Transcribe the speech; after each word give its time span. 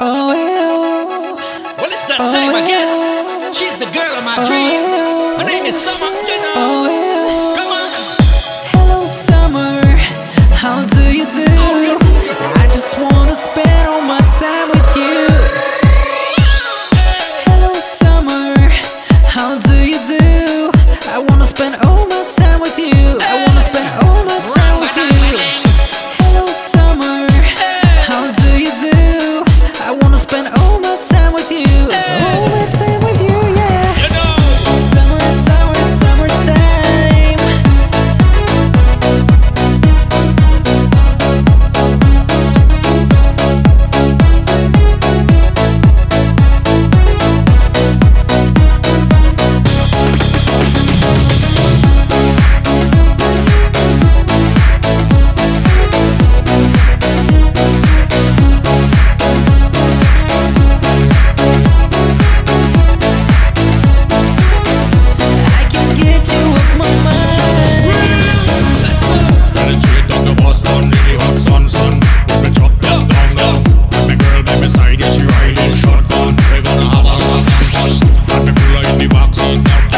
Oh, 0.00 0.32
yeah. 0.34 1.76
Well, 1.78 1.86
it's 1.86 2.08
that 2.08 2.18
time 2.18 2.54
again. 2.64 3.52
She's 3.54 3.76
the 3.78 3.86
girl 3.94 4.18
of 4.18 4.24
my 4.24 4.44
dreams. 4.44 4.85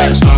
Let's 0.09 0.20
go. 0.23 0.38